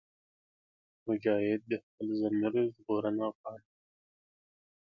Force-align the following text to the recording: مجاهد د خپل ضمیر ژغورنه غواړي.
مجاهد 1.07 1.61
د 1.71 1.73
خپل 1.85 2.07
ضمیر 2.21 2.53
ژغورنه 2.75 3.25
غواړي. 3.37 3.67